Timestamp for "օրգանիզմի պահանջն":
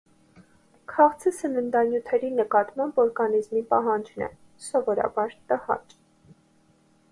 3.05-4.27